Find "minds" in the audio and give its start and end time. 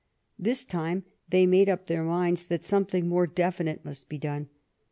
2.03-2.47